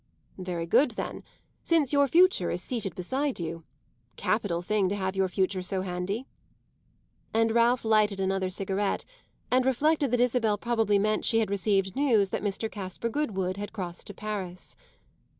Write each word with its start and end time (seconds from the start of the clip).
"Very 0.39 0.65
good, 0.65 0.89
then, 0.97 1.21
since 1.61 1.93
your 1.93 2.07
future 2.07 2.49
is 2.49 2.59
seated 2.63 2.95
beside 2.95 3.39
you. 3.39 3.65
Capital 4.15 4.63
thing 4.63 4.89
to 4.89 4.95
have 4.95 5.15
your 5.15 5.27
future 5.27 5.61
so 5.61 5.81
handy." 5.83 6.25
And 7.35 7.51
Ralph 7.51 7.85
lighted 7.85 8.19
another 8.19 8.49
cigarette 8.49 9.05
and 9.51 9.63
reflected 9.63 10.09
that 10.09 10.19
Isabel 10.19 10.57
probably 10.57 10.97
meant 10.97 11.23
she 11.23 11.37
had 11.37 11.51
received 11.51 11.95
news 11.95 12.29
that 12.29 12.41
Mr. 12.41 12.67
Caspar 12.67 13.09
Goodwood 13.09 13.57
had 13.57 13.73
crossed 13.73 14.07
to 14.07 14.15
Paris. 14.15 14.75